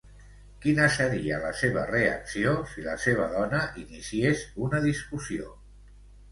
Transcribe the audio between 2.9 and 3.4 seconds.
seva